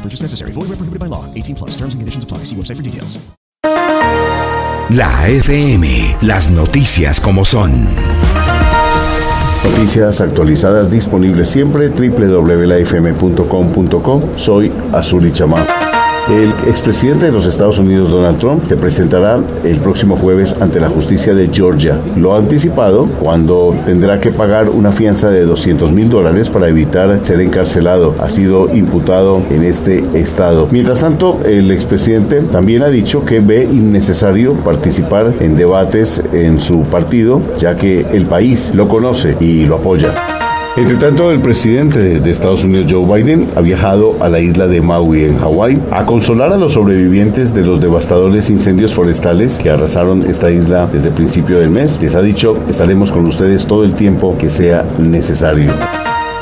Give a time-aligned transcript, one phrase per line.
[0.00, 0.52] Purchase necessary.
[0.52, 1.26] Void where prohibited by law.
[1.34, 1.72] 18 plus.
[1.72, 2.44] Terms and conditions apply.
[2.44, 3.18] See website for details.
[4.90, 7.70] La FM, las noticias como son.
[9.62, 14.22] Noticias actualizadas disponibles siempre www.lafm.com.co.
[14.36, 15.89] Soy Azuli Chamá.
[16.28, 20.88] El expresidente de los Estados Unidos, Donald Trump, se presentará el próximo jueves ante la
[20.88, 21.98] justicia de Georgia.
[22.16, 27.24] Lo ha anticipado cuando tendrá que pagar una fianza de 200 mil dólares para evitar
[27.24, 28.14] ser encarcelado.
[28.20, 30.68] Ha sido imputado en este estado.
[30.70, 36.82] Mientras tanto, el expresidente también ha dicho que ve innecesario participar en debates en su
[36.82, 40.29] partido, ya que el país lo conoce y lo apoya.
[40.76, 44.80] Entre tanto, el presidente de Estados Unidos, Joe Biden, ha viajado a la isla de
[44.80, 50.22] Maui, en Hawái, a consolar a los sobrevivientes de los devastadores incendios forestales que arrasaron
[50.22, 51.98] esta isla desde el principio del mes.
[52.00, 55.72] Les ha dicho, estaremos con ustedes todo el tiempo que sea necesario.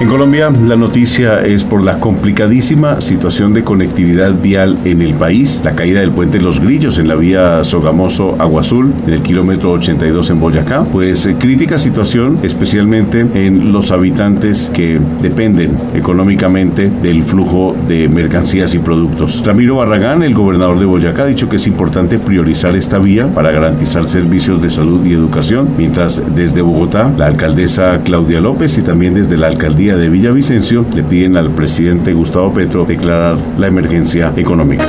[0.00, 5.60] En Colombia, la noticia es por la complicadísima situación de conectividad vial en el país,
[5.62, 10.30] la caída del puente Los Grillos en la vía Sogamoso-Agua Azul, en el kilómetro 82
[10.30, 17.76] en Boyacá, pues eh, crítica situación, especialmente en los habitantes que dependen económicamente del flujo
[17.86, 19.44] de mercancías y productos.
[19.46, 23.52] Ramiro Barragán, el gobernador de Boyacá, ha dicho que es importante priorizar esta vía para
[23.52, 29.14] garantizar servicios de salud y educación, mientras desde Bogotá, la alcaldesa Claudia López y también
[29.14, 29.46] desde la
[29.84, 34.88] alcaldía de Villavicencio le piden al presidente Gustavo Petro declarar la emergencia económica.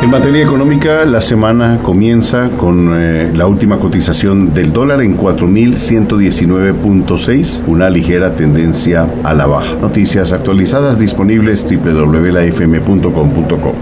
[0.00, 7.62] En materia económica, la semana comienza con eh, la última cotización del dólar en 4.119.6,
[7.66, 9.76] una ligera tendencia a la baja.
[9.80, 13.74] Noticias actualizadas disponibles www.lafm.com.co.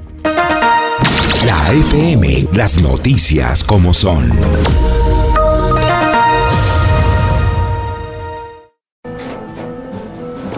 [1.47, 4.31] La FM, las noticias como son.